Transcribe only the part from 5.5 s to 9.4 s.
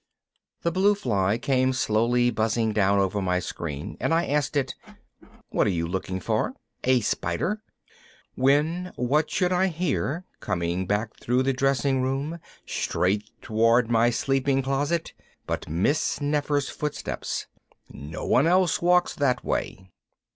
are you looking for? A spider?" when what